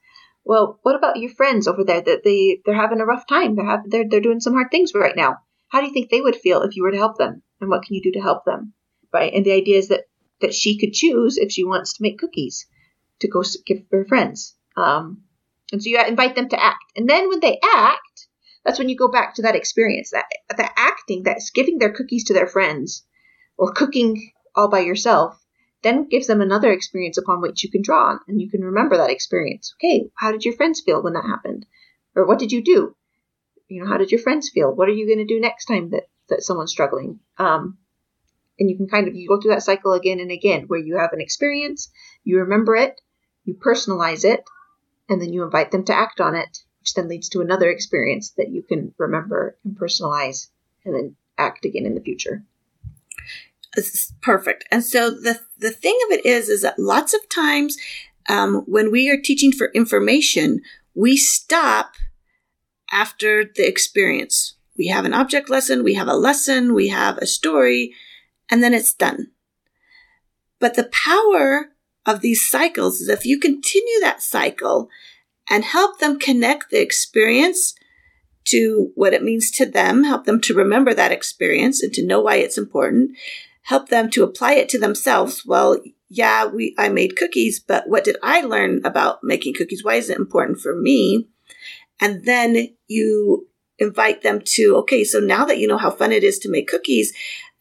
[0.44, 3.56] Well, what about your friends over there that they they're having a rough time?
[3.56, 5.38] They're having they're they're doing some hard things right now.
[5.68, 7.42] How do you think they would feel if you were to help them?
[7.60, 8.74] And what can you do to help them?
[9.12, 9.32] Right?
[9.32, 10.04] And the idea is that
[10.40, 12.66] that she could choose if she wants to make cookies
[13.20, 14.54] to go give her friends.
[14.76, 15.22] Um,
[15.72, 16.84] and so you invite them to act.
[16.96, 18.28] And then when they act,
[18.64, 20.26] that's when you go back to that experience, that
[20.56, 23.04] that acting, that's giving their cookies to their friends
[23.56, 25.42] or cooking all by yourself,
[25.82, 28.96] then gives them another experience upon which you can draw on and you can remember
[28.96, 29.74] that experience.
[29.78, 31.66] Okay, how did your friends feel when that happened?
[32.14, 32.94] Or what did you do?
[33.68, 34.74] You know, how did your friends feel?
[34.74, 37.20] What are you going to do next time that, that someone's struggling?
[37.38, 37.78] Um,
[38.60, 40.98] and you can kind of you go through that cycle again and again where you
[40.98, 41.90] have an experience
[42.22, 43.00] you remember it
[43.44, 44.44] you personalize it
[45.08, 48.30] and then you invite them to act on it which then leads to another experience
[48.36, 50.48] that you can remember and personalize
[50.84, 52.42] and then act again in the future.
[53.76, 54.64] It's perfect.
[54.70, 57.76] And so the the thing of it is is that lots of times
[58.28, 60.60] um, when we are teaching for information
[60.94, 61.92] we stop
[62.90, 64.56] after the experience.
[64.76, 67.94] We have an object lesson we have a lesson we have a story
[68.50, 69.30] and then it's done.
[70.58, 71.70] But the power
[72.06, 74.88] of these cycles is if you continue that cycle
[75.48, 77.74] and help them connect the experience
[78.44, 82.20] to what it means to them, help them to remember that experience and to know
[82.20, 83.16] why it's important,
[83.62, 85.44] help them to apply it to themselves.
[85.46, 89.84] Well, yeah, we I made cookies, but what did I learn about making cookies?
[89.84, 91.28] Why is it important for me?
[92.00, 93.46] And then you
[93.78, 96.68] invite them to, okay, so now that you know how fun it is to make
[96.68, 97.12] cookies,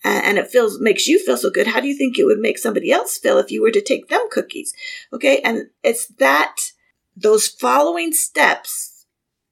[0.04, 1.68] and it feels makes you feel so good.
[1.68, 4.08] How do you think it would make somebody else feel if you were to take
[4.08, 4.74] them cookies?
[5.12, 6.72] Okay and it's that
[7.16, 9.06] those following steps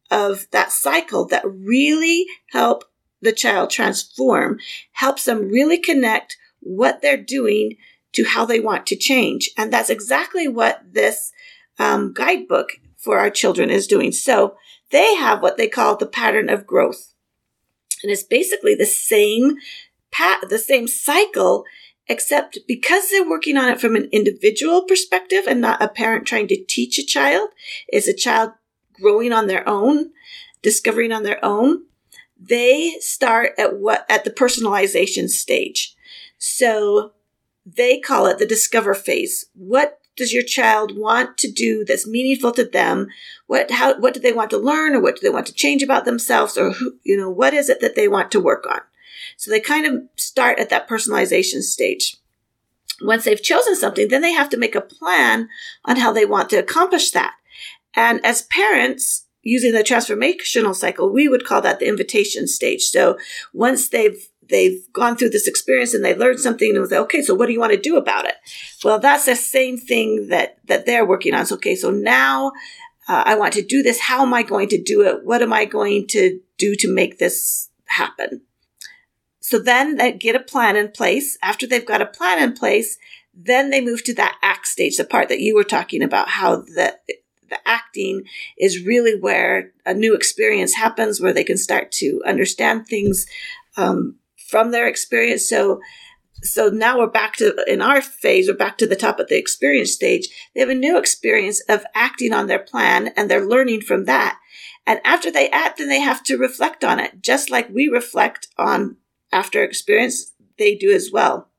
[0.09, 2.85] of that cycle that really help
[3.21, 4.59] the child transform
[4.93, 7.75] helps them really connect what they're doing
[8.13, 9.49] to how they want to change.
[9.57, 11.31] And that's exactly what this
[11.77, 14.11] um, guidebook for our children is doing.
[14.11, 14.55] So
[14.91, 17.13] they have what they call the pattern of growth.
[18.03, 19.57] And it's basically the same
[20.11, 21.63] pat the same cycle,
[22.07, 26.47] except because they're working on it from an individual perspective and not a parent trying
[26.47, 27.49] to teach a child,
[27.91, 28.51] is a child
[28.93, 30.11] growing on their own,
[30.61, 31.83] discovering on their own.
[32.39, 35.95] They start at what at the personalization stage.
[36.37, 37.13] So
[37.65, 39.45] they call it the discover phase.
[39.53, 43.07] What does your child want to do that's meaningful to them?
[43.45, 45.83] What how what do they want to learn or what do they want to change
[45.83, 48.81] about themselves or who, you know what is it that they want to work on?
[49.37, 52.17] So they kind of start at that personalization stage.
[53.01, 55.49] Once they've chosen something, then they have to make a plan
[55.85, 57.35] on how they want to accomplish that.
[57.93, 62.83] And as parents, using the transformational cycle, we would call that the invitation stage.
[62.83, 63.17] So
[63.53, 67.35] once they've they've gone through this experience and they learned something and say, okay, so
[67.35, 68.35] what do you want to do about it?
[68.83, 71.45] Well, that's the same thing that, that they're working on.
[71.45, 72.53] So, okay, so now
[73.09, 73.99] uh, I want to do this.
[73.99, 75.25] How am I going to do it?
[75.25, 78.41] What am I going to do to make this happen?
[79.47, 81.37] So then they get a plan in place.
[81.41, 82.97] After they've got a plan in place,
[83.33, 86.57] then they move to that act stage, the part that you were talking about, how
[86.57, 86.97] the,
[87.49, 88.23] the acting
[88.57, 93.25] is really where a new experience happens, where they can start to understand things
[93.77, 94.17] um,
[94.49, 95.47] from their experience.
[95.47, 95.79] So,
[96.43, 98.49] so now we're back to in our phase.
[98.49, 100.27] We're back to the top of the experience stage.
[100.55, 104.39] They have a new experience of acting on their plan, and they're learning from that.
[104.85, 108.49] And after they act, then they have to reflect on it, just like we reflect
[108.57, 108.97] on
[109.31, 110.33] after experience.
[110.57, 111.49] They do as well.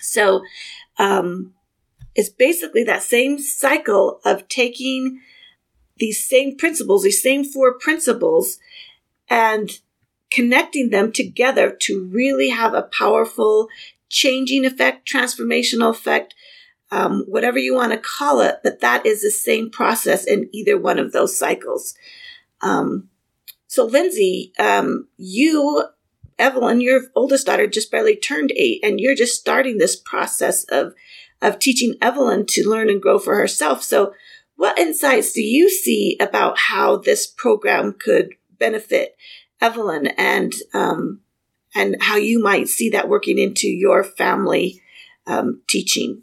[0.00, 0.42] So,
[0.98, 1.54] um,
[2.14, 5.20] it's basically that same cycle of taking
[5.98, 8.58] these same principles, these same four principles,
[9.28, 9.78] and
[10.30, 13.68] connecting them together to really have a powerful
[14.08, 16.34] changing effect, transformational effect,
[16.90, 20.78] um, whatever you want to call it, but that is the same process in either
[20.78, 21.94] one of those cycles.
[22.60, 23.08] Um,
[23.66, 25.84] so, Lindsay, um, you,
[26.38, 30.94] Evelyn, your oldest daughter just barely turned eight, and you're just starting this process of
[31.42, 33.82] of teaching Evelyn to learn and grow for herself.
[33.82, 34.14] So,
[34.56, 39.16] what insights do you see about how this program could benefit
[39.60, 41.20] Evelyn and um,
[41.74, 44.80] and how you might see that working into your family
[45.26, 46.22] um, teaching?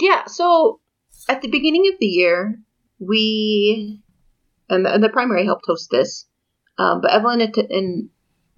[0.00, 0.26] Yeah.
[0.26, 0.80] So
[1.28, 2.58] at the beginning of the year,
[2.98, 4.00] we
[4.68, 6.26] and the, and the primary helped host this,
[6.78, 8.08] um, but Evelyn and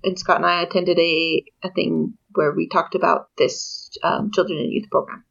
[0.05, 4.59] and Scott and I attended a a thing where we talked about this um, children
[4.59, 5.25] and youth program,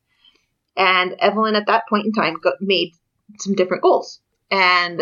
[0.76, 2.94] and Evelyn at that point in time got, made
[3.40, 4.20] some different goals
[4.54, 5.02] and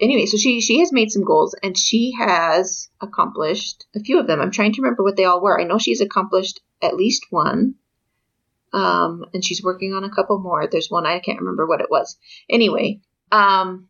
[0.00, 4.26] anyway, so she she has made some goals and she has accomplished a few of
[4.26, 4.40] them.
[4.40, 5.60] I'm trying to remember what they all were.
[5.60, 7.76] I know she's accomplished at least one.
[8.72, 10.66] Um, and she's working on a couple more.
[10.66, 12.16] There's one I can't remember what it was.
[12.48, 13.00] Anyway,
[13.32, 13.88] um,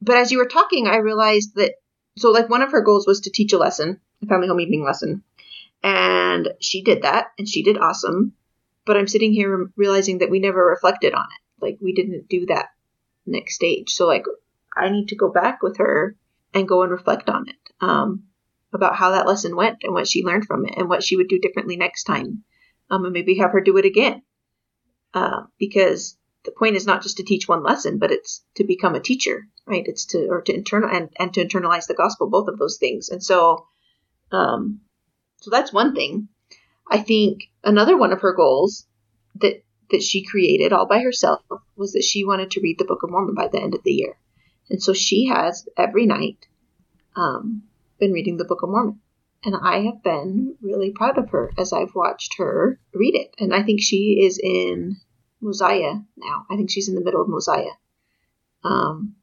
[0.00, 1.74] but as you were talking, I realized that
[2.16, 5.22] so like one of her goals was to teach a lesson, family home evening lesson,
[5.82, 8.32] and she did that, and she did awesome.
[8.84, 11.64] But I'm sitting here realizing that we never reflected on it.
[11.64, 12.66] Like we didn't do that
[13.26, 13.90] next stage.
[13.90, 14.24] So like
[14.76, 16.16] I need to go back with her
[16.54, 18.24] and go and reflect on it um,
[18.72, 21.28] about how that lesson went and what she learned from it and what she would
[21.28, 22.44] do differently next time.
[22.90, 24.22] Um, and maybe have her do it again.
[25.12, 28.94] Uh, because the point is not just to teach one lesson, but it's to become
[28.94, 29.84] a teacher, right?
[29.86, 33.08] It's to, or to internal and, and to internalize the gospel, both of those things.
[33.08, 33.66] And so,
[34.32, 34.80] um,
[35.40, 36.28] so that's one thing.
[36.90, 38.86] I think another one of her goals
[39.36, 41.42] that, that she created all by herself
[41.76, 43.92] was that she wanted to read the Book of Mormon by the end of the
[43.92, 44.18] year.
[44.70, 46.46] And so she has every night
[47.14, 47.62] um,
[47.98, 49.00] been reading the Book of Mormon.
[49.44, 53.34] And I have been really proud of her as I've watched her read it.
[53.38, 54.96] And I think she is in
[55.40, 56.46] Mosiah now.
[56.50, 57.76] I think she's in the middle of Mosiah.
[58.64, 59.16] Um,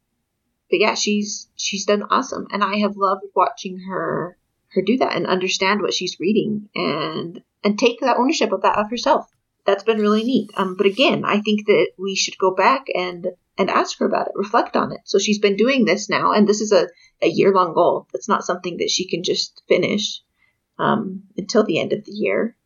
[0.69, 4.37] but yeah, she's she's done awesome, and I have loved watching her
[4.73, 8.77] her do that and understand what she's reading and and take that ownership of that
[8.77, 9.29] of herself.
[9.65, 10.51] That's been really neat.
[10.55, 14.27] Um, but again, I think that we should go back and and ask her about
[14.27, 15.01] it, reflect on it.
[15.05, 16.88] So she's been doing this now, and this is a,
[17.21, 18.07] a year long goal.
[18.13, 20.21] It's not something that she can just finish
[20.79, 22.57] um, until the end of the year.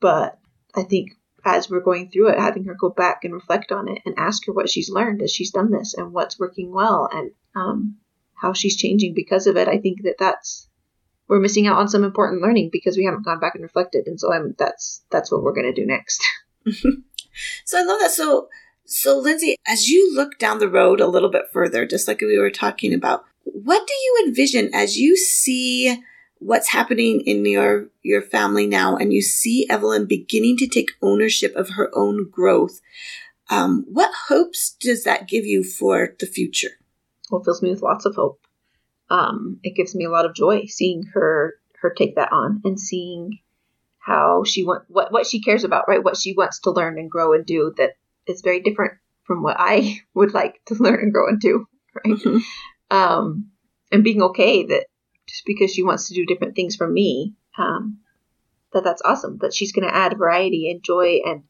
[0.00, 0.38] But
[0.74, 1.12] I think
[1.44, 4.46] as we're going through it, having her go back and reflect on it and ask
[4.46, 7.96] her what she's learned as she's done this and what's working well and um,
[8.34, 10.67] how she's changing because of it, I think that that's
[11.28, 14.06] we're missing out on some important learning because we haven't gone back and reflected.
[14.06, 16.22] And so I'm that's that's what we're going to do next.
[17.64, 18.10] so I love that.
[18.10, 18.48] So
[18.90, 22.38] so, Lindsay, as you look down the road a little bit further, just like we
[22.38, 26.02] were talking about, what do you envision as you see
[26.38, 31.54] what's happening in your your family now, and you see Evelyn beginning to take ownership
[31.54, 32.80] of her own growth?
[33.50, 36.78] Um, what hopes does that give you for the future?
[37.30, 38.40] Well, it fills me with lots of hope.
[39.10, 42.78] Um, it gives me a lot of joy seeing her her take that on and
[42.78, 43.38] seeing
[43.98, 46.02] how she want what what she cares about, right?
[46.02, 47.92] What she wants to learn and grow and do that
[48.26, 48.94] is very different
[49.24, 52.14] from what I would like to learn and grow into, right?
[52.14, 52.96] Mm-hmm.
[52.96, 53.50] Um,
[53.92, 54.86] and being okay that
[55.26, 57.98] just because she wants to do different things from me, um,
[58.72, 59.38] that that's awesome.
[59.38, 61.44] That she's going to add variety and joy and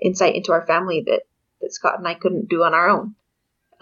[0.00, 1.22] insight into our family that
[1.60, 3.14] that Scott and I couldn't do on our own.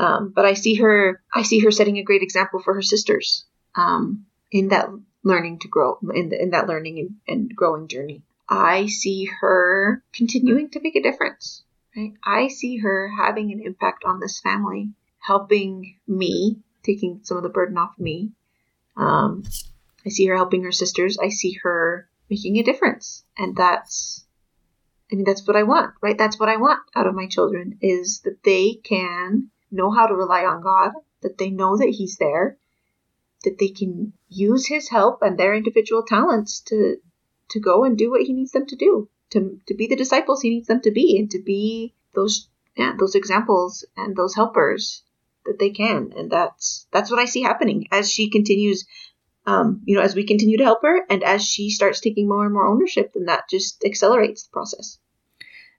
[0.01, 3.45] Um, but I see her, I see her setting a great example for her sisters
[3.75, 4.89] um, in that
[5.23, 8.23] learning to grow, in, the, in that learning and, and growing journey.
[8.49, 11.63] I see her continuing to make a difference
[11.97, 12.13] Right?
[12.25, 17.49] I see her having an impact on this family, helping me, taking some of the
[17.49, 18.31] burden off me.
[18.97, 19.43] Um,
[20.07, 21.19] I see her helping her sisters.
[21.21, 23.25] I see her making a difference.
[23.37, 24.25] And that's,
[25.11, 26.17] I mean, that's what I want, right?
[26.17, 30.15] That's what I want out of my children is that they can know how to
[30.15, 30.93] rely on God,
[31.23, 32.57] that they know that He's there,
[33.45, 36.97] that they can use His help and their individual talents to,
[37.51, 40.43] to go and do what He needs them to do, to, to be the disciples
[40.43, 45.03] He needs them to be, and to be those, yeah, those examples and those helpers
[45.47, 46.13] that they can.
[46.17, 48.87] And that's, that's what I see happening as she continues
[49.47, 52.45] um, you know, as we continue to help her and as she starts taking more
[52.45, 54.99] and more ownership, then that just accelerates the process.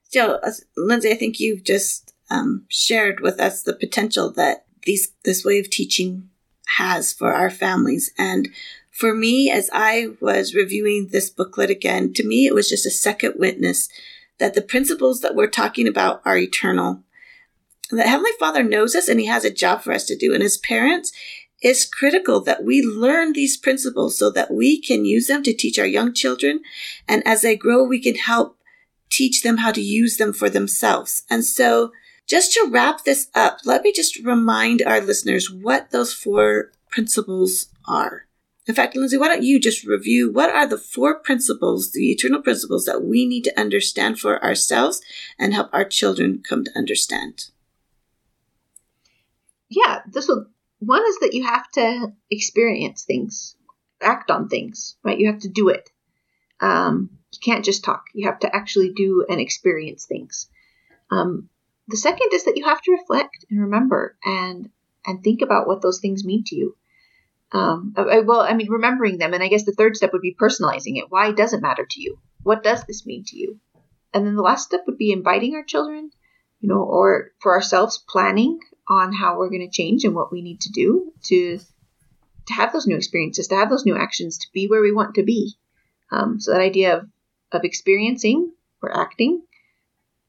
[0.04, 5.12] So, uh, Lindsay, I think you've just um, shared with us the potential that these
[5.24, 6.30] this way of teaching
[6.78, 8.12] has for our families.
[8.18, 8.50] And
[8.90, 12.92] for me, as I was reviewing this booklet again, to me, it was just a
[12.92, 13.90] second witness
[14.40, 17.04] that the principles that we're talking about are eternal.
[17.92, 20.34] That Heavenly Father knows us and He has a job for us to do.
[20.34, 21.12] And as parents,
[21.62, 25.78] it's critical that we learn these principles so that we can use them to teach
[25.78, 26.62] our young children.
[27.08, 28.58] And as they grow, we can help
[29.10, 31.24] teach them how to use them for themselves.
[31.30, 31.92] And so
[32.32, 37.68] just to wrap this up, let me just remind our listeners what those four principles
[37.86, 38.26] are.
[38.66, 42.42] In fact, Lindsay, why don't you just review what are the four principles, the eternal
[42.42, 45.02] principles that we need to understand for ourselves
[45.38, 47.50] and help our children come to understand?
[49.68, 50.46] Yeah, this will
[50.80, 53.58] one is that you have to experience things,
[54.02, 55.20] act on things, right?
[55.20, 55.90] You have to do it.
[56.62, 58.06] Um, you can't just talk.
[58.14, 60.48] You have to actually do and experience things.
[61.12, 61.50] Um,
[61.92, 64.70] the second is that you have to reflect and remember and
[65.06, 66.76] and think about what those things mean to you.
[67.52, 70.36] Um, I, well, I mean, remembering them, and I guess the third step would be
[70.40, 71.06] personalizing it.
[71.10, 72.18] Why does it matter to you?
[72.44, 73.60] What does this mean to you?
[74.14, 76.12] And then the last step would be inviting our children,
[76.60, 80.42] you know, or for ourselves, planning on how we're going to change and what we
[80.42, 81.60] need to do to
[82.48, 85.16] to have those new experiences, to have those new actions, to be where we want
[85.16, 85.54] to be.
[86.12, 87.10] Um, so that idea of
[87.52, 89.42] of experiencing or acting,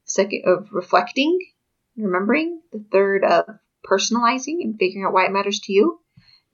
[0.04, 1.38] second of reflecting,
[1.96, 3.46] remembering, the third of
[3.84, 6.00] personalizing and figuring out why it matters to you,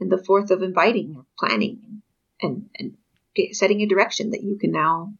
[0.00, 2.02] and the fourth of inviting or planning
[2.40, 2.94] and and
[3.52, 5.12] setting a direction that you can now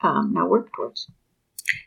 [0.00, 1.08] um, now work towards.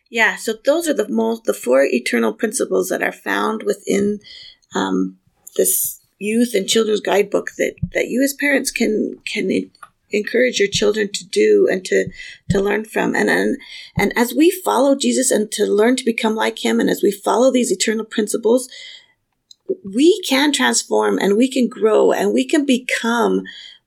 [0.09, 4.19] Yeah, so those are the most the four eternal principles that are found within
[4.75, 5.17] um,
[5.55, 9.49] this youth and children's guidebook that that you as parents can can
[10.11, 12.09] encourage your children to do and to
[12.49, 13.57] to learn from and and,
[13.97, 17.11] and as we follow Jesus and to learn to become like him and as we
[17.11, 18.69] follow these eternal principles
[19.83, 23.43] we can transform and we can grow and we can become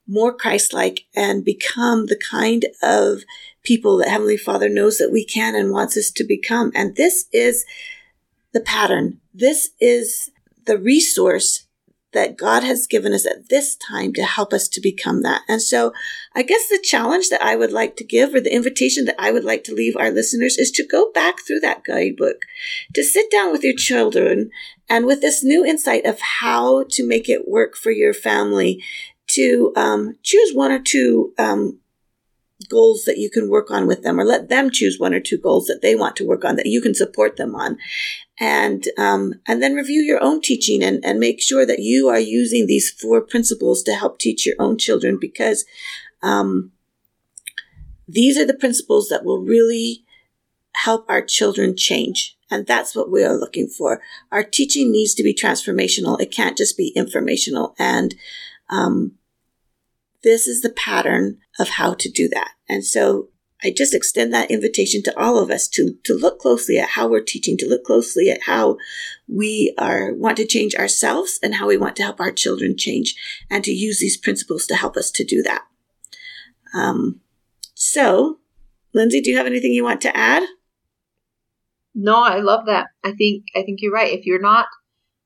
[0.06, 3.22] more Christ-like and become the kind of
[3.62, 6.72] people that Heavenly Father knows that we can and wants us to become.
[6.74, 7.64] And this is
[8.52, 9.20] the pattern.
[9.32, 10.30] This is
[10.66, 11.66] the resource
[12.12, 15.42] that God has given us at this time to help us to become that.
[15.48, 15.92] And so
[16.34, 19.30] I guess the challenge that I would like to give or the invitation that I
[19.30, 22.36] would like to leave our listeners is to go back through that guidebook,
[22.94, 24.50] to sit down with your children
[24.88, 28.82] and with this new insight of how to make it work for your family,
[29.28, 31.78] to um, choose one or two um,
[32.68, 35.38] goals that you can work on with them or let them choose one or two
[35.38, 37.78] goals that they want to work on that you can support them on
[38.42, 42.18] and um, and then review your own teaching and, and make sure that you are
[42.18, 45.64] using these four principles to help teach your own children because
[46.24, 46.72] um,
[48.08, 50.04] these are the principles that will really
[50.74, 54.00] help our children change and that's what we are looking for
[54.32, 58.16] our teaching needs to be transformational it can't just be informational and
[58.70, 59.12] um,
[60.22, 62.52] this is the pattern of how to do that.
[62.68, 63.28] And so
[63.64, 67.08] I just extend that invitation to all of us to, to look closely at how
[67.08, 68.76] we're teaching, to look closely at how
[69.28, 73.14] we are, want to change ourselves and how we want to help our children change
[73.48, 75.62] and to use these principles to help us to do that.
[76.74, 77.20] Um,
[77.74, 78.38] so,
[78.94, 80.42] Lindsay, do you have anything you want to add?
[81.94, 82.86] No, I love that.
[83.04, 84.12] I think, I think you're right.
[84.12, 84.66] If you're not,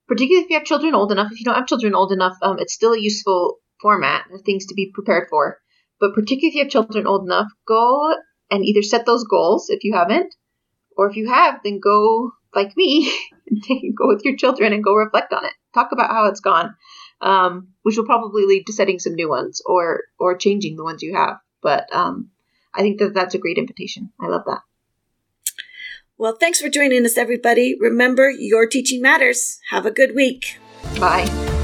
[0.09, 2.59] particularly if you have children old enough, if you don't have children old enough, um,
[2.59, 5.59] it's still a useful format of things to be prepared for.
[6.01, 8.15] But particularly if you have children old enough, go
[8.51, 10.35] and either set those goals if you haven't,
[10.97, 13.13] or if you have, then go like me
[13.99, 15.53] go with your children and go reflect on it.
[15.75, 16.75] Talk about how it's gone,
[17.21, 21.03] um, which will probably lead to setting some new ones or or changing the ones
[21.03, 21.37] you have.
[21.63, 22.31] But um,
[22.75, 24.13] I think that that's a great invitation.
[24.21, 24.61] I love that.
[26.19, 27.77] Well, thanks for joining us, everybody.
[27.79, 29.59] Remember, your teaching matters.
[29.71, 30.59] Have a good week.
[30.99, 31.56] Bye.